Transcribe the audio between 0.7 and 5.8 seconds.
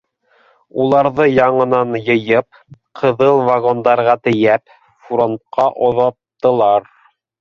Уларҙы яңынан йыйып, ҡыҙыл вагондарға тейәп, фронтҡа